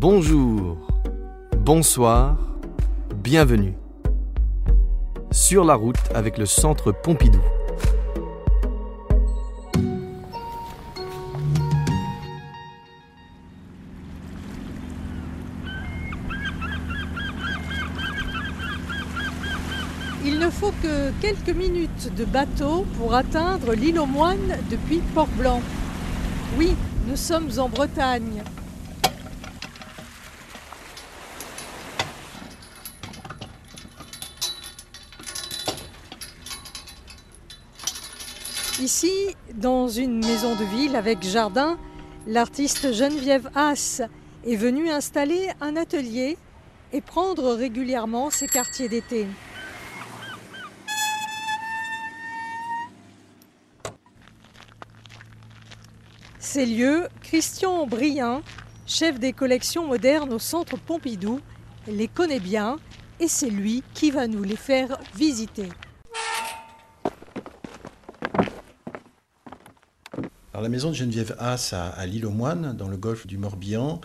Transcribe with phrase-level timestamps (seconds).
[0.00, 0.76] Bonjour,
[1.56, 2.36] bonsoir,
[3.16, 3.74] bienvenue.
[5.32, 7.40] Sur la route avec le Centre Pompidou.
[20.24, 25.60] Il ne faut que quelques minutes de bateau pour atteindre l'île aux moines depuis Port-Blanc.
[26.56, 26.76] Oui,
[27.08, 28.44] nous sommes en Bretagne.
[38.88, 41.78] Ici, dans une maison de ville avec jardin,
[42.26, 44.00] l'artiste Geneviève Haas
[44.46, 46.38] est venue installer un atelier
[46.94, 49.26] et prendre régulièrement ses quartiers d'été.
[56.38, 58.42] Ces lieux, Christian Brien,
[58.86, 61.40] chef des collections modernes au centre Pompidou,
[61.88, 62.78] les connaît bien
[63.20, 65.68] et c'est lui qui va nous les faire visiter.
[70.60, 74.00] La maison de Geneviève Haas à, à l'île aux Moines, dans le golfe du Morbihan,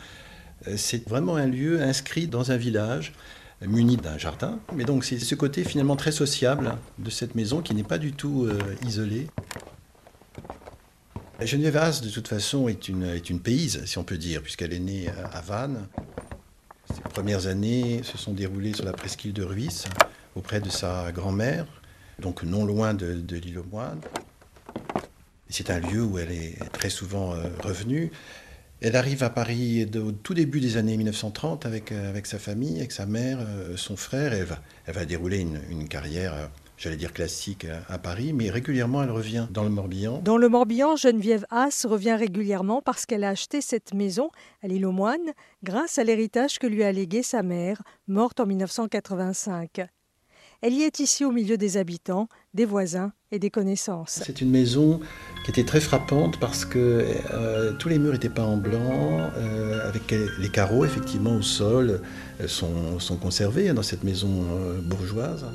[0.68, 3.14] euh, c'est vraiment un lieu inscrit dans un village
[3.64, 4.60] euh, muni d'un jardin.
[4.76, 8.12] Mais donc c'est ce côté finalement très sociable de cette maison qui n'est pas du
[8.12, 9.28] tout euh, isolée.
[11.42, 15.10] Geneviève Haas, de toute façon, est une, est si on peut dire, puisqu'elle est née
[15.34, 15.88] à Vannes.
[16.94, 19.86] Ses premières années se sont déroulées sur la presqu'île de Ruisse,
[20.36, 21.66] auprès de sa grand-mère,
[22.20, 24.00] donc non loin de, de l'île aux Moines.
[25.54, 28.12] C'est un lieu où elle est très souvent euh, revenue.
[28.82, 32.80] Elle arrive à Paris au tout début des années 1930 avec, euh, avec sa famille,
[32.80, 34.34] avec sa mère, euh, son frère.
[34.34, 39.46] Elle va, dérouler une, une carrière, j'allais dire classique, à Paris, mais régulièrement elle revient
[39.52, 40.20] dans le Morbihan.
[40.24, 44.32] Dans le Morbihan, Geneviève Haas revient régulièrement parce qu'elle a acheté cette maison
[44.64, 48.48] à l'île aux Moines grâce à l'héritage que lui a légué sa mère, morte en
[48.48, 49.86] 1985.
[50.64, 54.22] Elle y est ici au milieu des habitants, des voisins et des connaissances.
[54.24, 55.00] C'est une maison
[55.44, 59.88] qui était très frappante parce que euh, tous les murs étaient peints en blanc, euh,
[59.88, 62.02] avec les carreaux effectivement au sol
[62.40, 64.30] euh, sont, sont conservés dans cette maison
[64.84, 65.46] bourgeoise.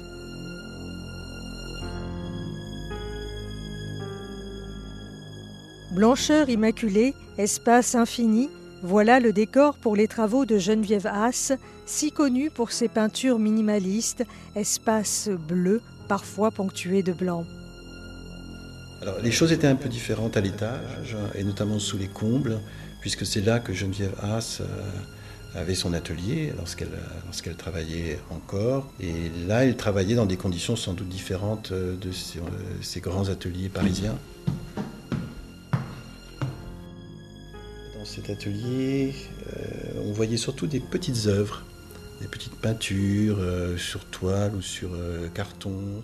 [5.94, 8.50] Blancheur immaculée, espace infini,
[8.82, 11.52] voilà le décor pour les travaux de Geneviève Haas,
[11.86, 17.44] si connue pour ses peintures minimalistes, espace bleu, parfois ponctué de blanc.
[19.22, 22.58] Les choses étaient un peu différentes à l'étage, et notamment sous les combles,
[23.00, 24.66] puisque c'est là que Geneviève Haas euh,
[25.54, 28.92] avait son atelier lorsqu'elle euh, lorsqu'elle travaillait encore.
[28.98, 33.68] Et là, elle travaillait dans des conditions sans doute différentes euh, de ces, grands ateliers
[33.68, 34.16] parisiens.
[37.96, 39.14] Dans cet atelier,
[40.04, 41.62] on voyait surtout des petites œuvres,
[42.20, 46.02] des petites peintures euh, sur toile ou sur euh, carton.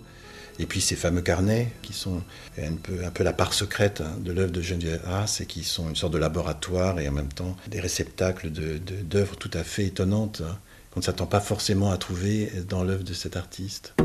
[0.57, 2.21] Et puis ces fameux carnets qui sont
[2.57, 5.97] un peu, la part secrète hein, de l'œuvre de Geneviève Haas et qui sont une
[5.97, 10.57] sorte de laboratoire et en même temps des réceptacles d'œuvres tout à fait étonnantes hein,
[10.91, 13.95] qu'on ne s'attend pas forcément à trouver dans l'œuvre de cet artiste.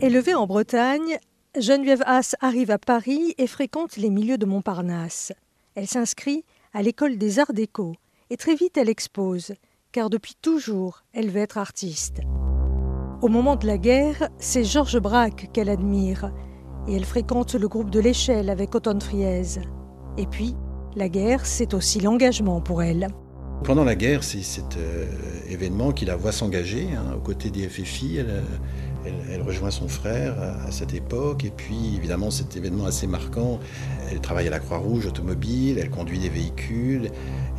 [0.00, 1.18] Élevée en Bretagne,
[1.58, 5.34] Geneviève Haas arrive à Paris et fréquente les milieux de Montparnasse.
[5.74, 7.94] Elle s'inscrit à l'école des arts déco
[8.32, 9.52] et très vite elle expose,
[9.92, 12.22] car depuis toujours elle veut être artiste.
[13.20, 16.32] Au moment de la guerre, c'est Georges Braque qu'elle admire
[16.88, 19.60] et elle fréquente le groupe de l'échelle avec Autonne Friez.
[20.16, 20.56] Et puis,
[20.96, 23.08] la guerre, c'est aussi l'engagement pour elle.
[23.64, 25.06] Pendant la guerre, c'est cet euh,
[25.50, 28.20] événement qui la voit s'engager hein, aux côtés des FFI.
[29.06, 31.44] Elle- rejoint son frère à, à cette époque.
[31.44, 33.58] Et puis, évidemment, cet événement assez marquant,
[34.10, 37.10] elle travaille à la Croix-Rouge automobile, elle conduit des véhicules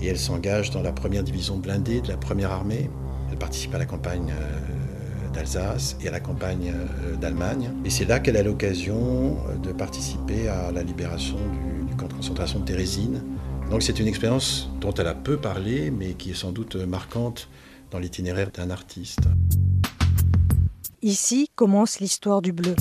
[0.01, 2.89] et elle s'engage dans la première division blindée de la première armée.
[3.31, 7.71] Elle participe à la campagne euh, d'Alsace et à la campagne euh, d'Allemagne.
[7.83, 12.07] Et c'est là qu'elle a l'occasion euh, de participer à la libération du, du camp
[12.07, 13.23] de concentration de Térésine.
[13.71, 17.49] Donc c'est une expérience dont elle a peu parlé, mais qui est sans doute marquante
[17.91, 19.21] dans l'itinéraire d'un artiste.
[21.03, 22.77] Ici commence l'histoire du bleu.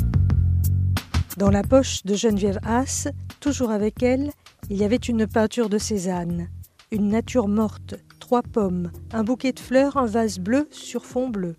[1.38, 3.08] Dans la poche de Geneviève Haas,
[3.40, 4.30] toujours avec elle,
[4.70, 6.48] il y avait une peinture de Cézanne,
[6.92, 11.56] une nature morte, trois pommes, un bouquet de fleurs, un vase bleu sur fond bleu.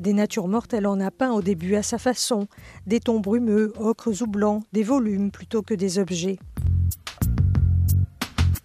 [0.00, 2.48] Des natures mortes, elle en a peint au début à sa façon,
[2.88, 6.40] des tons brumeux, ocres ou blancs, des volumes plutôt que des objets.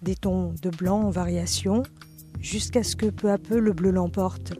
[0.01, 1.83] Des tons de blanc en variation,
[2.39, 4.53] jusqu'à ce que peu à peu le bleu l'emporte.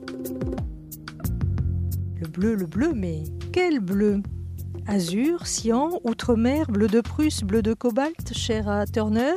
[2.17, 4.21] Le bleu, le bleu, mais quel bleu?
[4.88, 9.33] Azur, cyan, outre-mer, bleu de Prusse, bleu de cobalt, cher à Turner,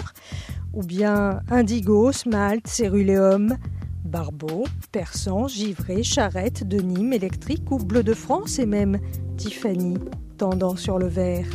[0.73, 3.57] ou bien indigo, smalt, céruléum,
[4.05, 8.99] barbeau, persan, givré, charrette, de Nîmes, électrique ou bleu de France et même
[9.37, 9.95] Tiffany,
[10.37, 11.49] tendant sur le vert.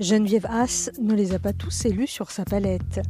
[0.00, 3.00] Geneviève Haas ne les a pas tous élus sur sa palette.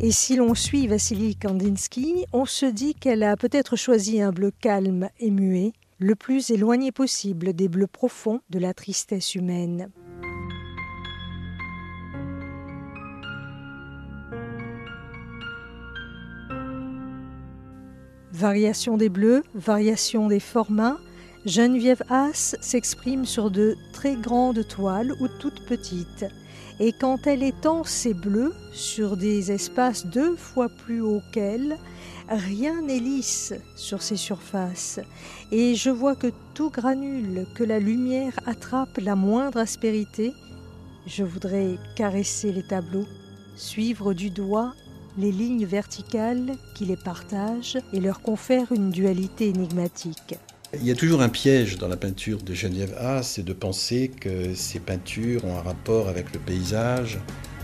[0.00, 4.52] Et si l'on suit Vassili Kandinsky, on se dit qu'elle a peut-être choisi un bleu
[4.60, 9.90] calme et muet, le plus éloigné possible des bleus profonds de la tristesse humaine.
[18.30, 20.98] Variation des bleus, variation des formats,
[21.44, 26.24] Geneviève Haas s'exprime sur de très grandes toiles ou toutes petites.
[26.80, 31.76] Et quand elle étend ses bleus sur des espaces deux fois plus hauts qu'elle,
[32.28, 35.00] rien n'est lisse sur ces surfaces.
[35.50, 40.32] Et je vois que tout granule, que la lumière attrape la moindre aspérité.
[41.06, 43.06] Je voudrais caresser les tableaux,
[43.56, 44.74] suivre du doigt
[45.18, 50.36] les lignes verticales qui les partagent et leur confèrent une dualité énigmatique.
[50.74, 54.10] Il y a toujours un piège dans la peinture de Geneviève A, c'est de penser
[54.20, 57.18] que ces peintures ont un rapport avec le paysage,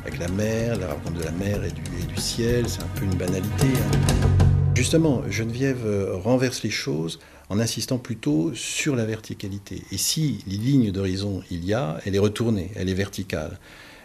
[0.07, 3.15] avec la mer, la rencontre de la mer et du, ciel, c'est un peu une
[3.15, 3.67] banalité.
[3.67, 4.35] Hein.
[4.75, 7.19] Justement, Geneviève renverse les choses
[7.51, 9.83] en insistant plutôt sur la verticalité.
[9.93, 13.59] Et si les lignes d'horizon il y a, elle est retournée, elle est verticale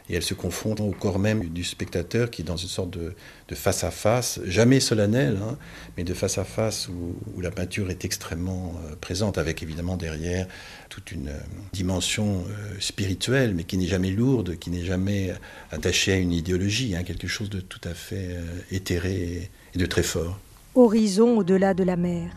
[0.09, 3.13] et elle se confronte au corps même du spectateur qui est dans une sorte de,
[3.53, 5.57] face-à-face, jamais solennel, hein,
[5.97, 10.47] mais de face-à-face où, la peinture est extrêmement euh, présente, avec évidemment derrière
[10.89, 11.39] toute une euh,
[11.73, 15.33] dimension euh, spirituelle, mais qui n'est jamais lourde, qui n'est jamais
[15.71, 18.35] attachée à une idéologie, hein, quelque chose de tout à fait
[18.71, 20.39] éthéré et de très fort.
[20.75, 22.31] Horizon au-delà de la mer,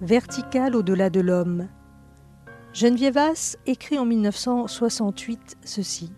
[0.00, 1.68] vertical au-delà de l'homme.
[2.72, 3.18] Geneviève
[3.66, 6.12] écrit en 1968 ceci.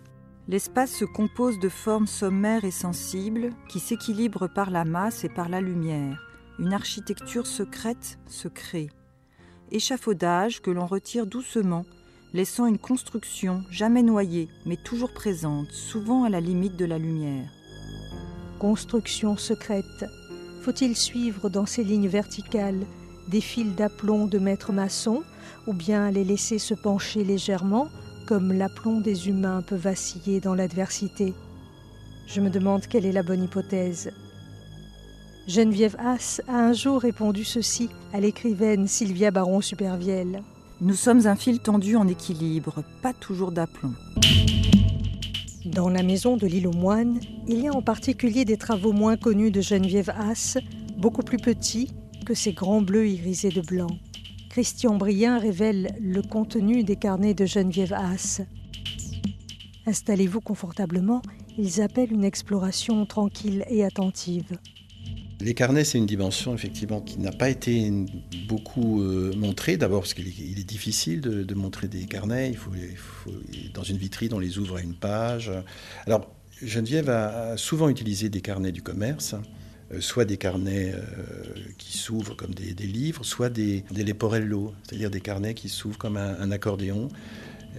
[0.49, 5.47] L'espace se compose de formes sommaires et sensibles qui s'équilibrent par la masse et par
[5.47, 6.21] la lumière.
[6.59, 8.89] Une architecture secrète se crée.
[9.71, 11.85] Échafaudage que l'on retire doucement,
[12.33, 17.49] laissant une construction jamais noyée, mais toujours présente, souvent à la limite de la lumière.
[18.59, 20.05] Construction secrète.
[20.61, 22.85] Faut-il suivre dans ces lignes verticales
[23.29, 25.23] des fils d'aplomb de maître maçon,
[25.67, 27.87] ou bien les laisser se pencher légèrement
[28.25, 31.33] comme l'aplomb des humains peut vaciller dans l'adversité.
[32.27, 34.11] Je me demande quelle est la bonne hypothèse.
[35.47, 40.41] Geneviève Haas a un jour répondu ceci à l'écrivaine Sylvia Baron Supervielle.
[40.79, 43.93] Nous sommes un fil tendu en équilibre, pas toujours d'aplomb.
[45.65, 49.17] Dans la maison de l'île aux moines, il y a en particulier des travaux moins
[49.17, 50.57] connus de Geneviève Haas,
[50.97, 51.91] beaucoup plus petits
[52.25, 53.87] que ces grands bleus irisés de blanc.
[54.53, 58.43] Christian Brien révèle le contenu des carnets de Geneviève Haas.
[59.87, 61.23] Installez-vous confortablement,
[61.57, 64.59] ils appellent une exploration tranquille et attentive.
[65.39, 67.91] Les carnets, c'est une dimension effectivement qui n'a pas été
[68.47, 69.75] beaucoup euh, montrée.
[69.75, 72.53] D'abord parce qu'il est, difficile de, montrer des carnets.
[73.73, 75.51] Dans une vitrine, on les ouvre à une page.
[76.05, 79.33] Alors, Geneviève a souvent utilisé des carnets du commerce.
[79.93, 81.01] Euh, soit des carnets euh,
[81.77, 86.17] qui s'ouvrent comme des, livres, soit des, des leporello, c'est-à-dire des carnets qui s'ouvrent comme
[86.17, 87.09] un, accordéon,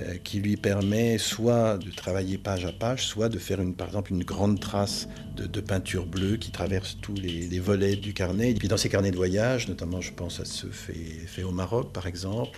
[0.00, 3.88] euh, qui lui permet soit de travailler page à page, soit de faire une, par
[3.88, 8.50] exemple une grande trace de, peinture bleue qui traverse tous les, volets du carnet.
[8.50, 11.52] Et puis dans ces carnets de voyage, notamment je pense à ceux faits fait au
[11.52, 12.56] Maroc par exemple,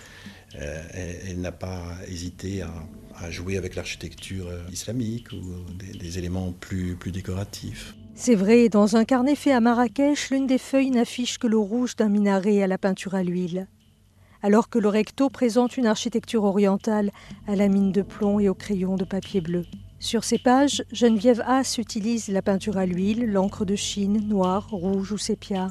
[0.53, 7.95] elle, n'a pas hésité à, jouer avec l'architecture islamique ou des, éléments plus décoratifs.
[8.19, 11.95] C'est vrai, dans un carnet fait à Marrakech, l'une des feuilles n'affiche que le rouge
[11.95, 13.67] d'un minaret à la peinture à l'huile,
[14.41, 17.11] alors que le recto présente une architecture orientale
[17.47, 19.65] à la mine de plomb et au crayon de papier bleu.
[19.99, 25.11] Sur ces pages, Geneviève Haas utilise la peinture à l'huile, l'encre de Chine, noire, rouge
[25.11, 25.67] ou sépia,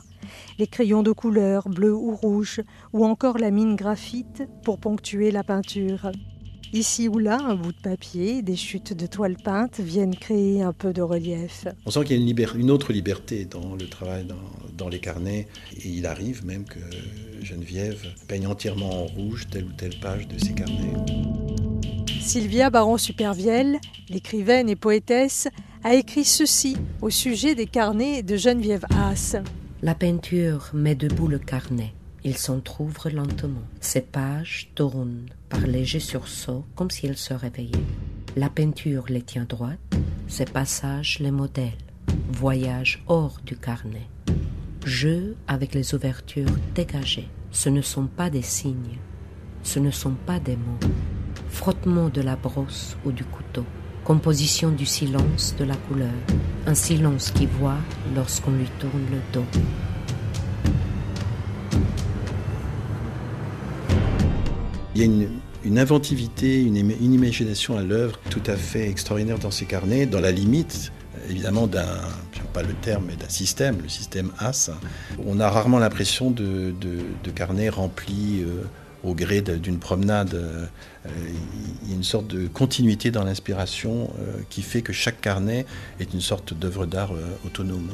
[0.61, 2.61] les crayons de couleur, bleu ou rouge,
[2.93, 6.13] ou encore la mine graphite pour ponctuer la peinture.
[6.73, 10.73] Ici ou là, un bout de papier, des chutes de toile peinte viennent créer un
[10.73, 11.67] peu de relief.
[11.87, 14.27] On sent qu'il y a une, autre liberté dans le travail,
[14.77, 15.47] dans, les carnets.
[15.77, 16.81] Et il arrive même que
[17.43, 20.93] Geneviève peigne entièrement en rouge telle ou telle page de ses carnets.
[22.21, 25.49] Sylvia Baron-Supervielle, l'écrivaine et poétesse,
[25.85, 29.37] a écrit ceci au sujet des carnets de Geneviève Haas.
[29.83, 31.93] La peinture met debout le carnet.
[32.27, 33.63] Il s'entr'ouvre lentement.
[33.81, 37.71] Ses pages tournent par légers sursauts comme si se réveillait.
[38.35, 39.79] La peinture les tient droites,
[40.27, 41.79] ses passages les modèles.
[42.33, 44.09] Voyage hors du carnet.
[44.85, 47.29] Jeu avec les ouvertures dégagées.
[47.53, 48.99] Ce ne sont pas des signes,
[49.63, 50.81] ce ne sont pas des mots.
[51.49, 53.65] Frottement de la brosse ou du couteau.
[54.03, 56.11] Composition du silence, de la couleur.
[56.67, 57.79] Un silence qui voit
[58.17, 59.47] lorsqu'on lui tourne le dos.
[64.97, 65.13] Il y a
[65.67, 66.75] une, inventivité, une,
[67.13, 70.91] imagination à l'œuvre tout à fait extraordinaire dans ces carnets, dans la limite
[71.29, 71.87] évidemment d'un,
[72.55, 74.71] pas le terme, mais d'un système, le système AS.
[75.27, 76.73] On a rarement l'impression de
[77.35, 78.63] carnets remplis euh,
[79.05, 80.33] au gré d'une promenade.
[80.33, 80.67] Euh,
[81.83, 85.67] il y a une sorte de continuité dans l'inspiration euh, qui fait que chaque carnet
[86.01, 87.13] est une sorte d'œuvre d'art
[87.45, 87.91] autonome.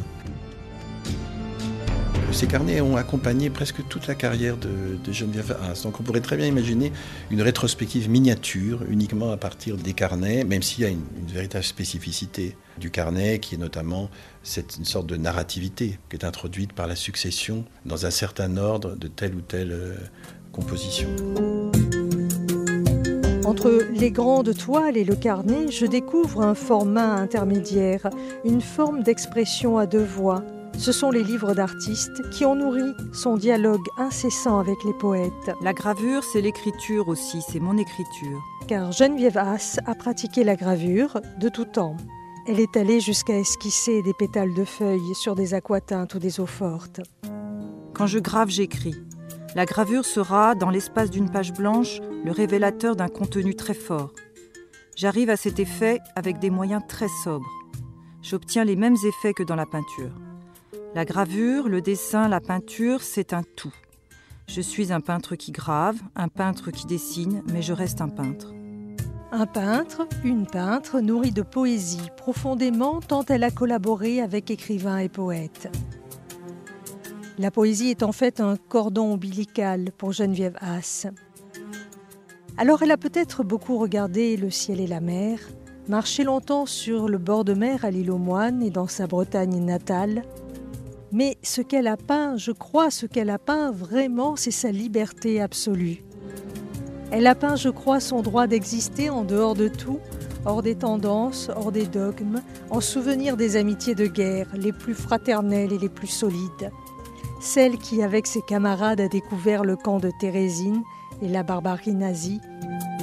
[2.33, 5.83] Ces carnets ont accompagné presque toute la carrière de, de Geneviève Haas.
[5.83, 6.91] Donc on pourrait très bien imaginer
[7.31, 12.57] une rétrospective miniature uniquement à partir des carnets, même s'il y a une, véritable spécificité
[12.79, 14.11] du carnet qui est notamment
[14.43, 18.97] cette une sorte de narrativité qui est introduite par la succession dans un certain ordre
[18.97, 19.95] de telle ou telle euh,
[20.53, 21.09] composition.
[23.45, 28.09] Entre les grandes toiles et le carnet, je découvre un format intermédiaire,
[28.45, 30.43] une forme d'expression à deux voix,
[30.79, 35.51] ce sont les livres d'artistes qui ont nourri son dialogue incessant avec les poètes.
[35.61, 38.43] La gravure, c'est l'écriture aussi, c'est mon écriture.
[38.67, 41.97] Car Geneviève Haas a pratiqué la gravure de tout temps.
[42.47, 46.47] Elle est allée jusqu'à esquisser des pétales de feuilles sur des aquatintes ou des eaux
[46.47, 47.01] fortes.
[47.95, 48.97] Quand je grave, j'écris.
[49.55, 54.13] La gravure sera, dans l'espace d'une page blanche, le révélateur d'un contenu très fort.
[54.97, 57.51] J'arrive à cet effet avec des moyens très sobres.
[58.23, 60.13] J'obtiens les mêmes effets que dans la peinture.
[60.95, 63.73] La gravure, le dessin, la peinture, c'est un tout.
[64.47, 68.53] Je suis un peintre qui grave, un peintre qui dessine, mais je reste un peintre.
[69.31, 75.09] Un peintre, une peintre nourrie de poésie profondément tant elle a collaboré avec écrivains et
[75.09, 75.75] poètes.
[77.39, 81.07] La poésie est en fait un cordon ombilical pour Geneviève Haas.
[82.59, 85.39] Alors elle a peut-être beaucoup regardé le ciel et la mer,
[85.89, 89.65] marché longtemps sur le bord de mer à l'île aux Moines et dans sa Bretagne
[89.65, 90.23] natale,
[91.13, 95.41] mais ce qu'elle a peint, je crois, ce qu'elle a peint vraiment, c'est sa liberté
[95.41, 96.03] absolue.
[97.11, 100.01] Elle a peint, je crois, son droit d'exister en dehors de tout,
[100.47, 102.41] hors des tendances, hors des dogmes,
[102.71, 106.71] en souvenir des amitiés de guerre, les plus fraternelles et les plus solides.
[107.41, 110.83] Celle qui, avec ses camarades, a découvert le camp de Thérésine
[111.21, 112.41] et la barbarie nazie,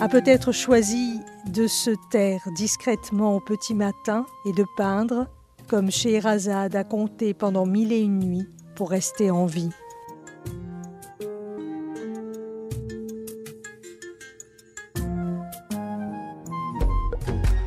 [0.01, 5.27] a peut-être choisi de se taire discrètement au petit matin et de peindre,
[5.69, 9.69] comme Scheherazade a compté pendant mille et une nuits pour rester en vie.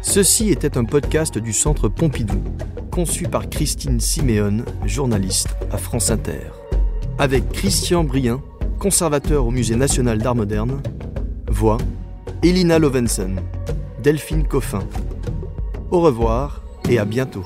[0.02, 2.42] Ceci était un podcast du Centre Pompidou,
[2.90, 6.50] conçu par Christine Siméon, journaliste à France Inter.
[7.18, 8.42] Avec Christian Brien,
[8.80, 10.82] conservateur au Musée national d'art moderne,
[11.46, 11.78] voix
[12.42, 13.40] Elina Lovensen,
[14.02, 14.82] Delphine Coffin.
[15.90, 17.44] Au revoir et à bientôt.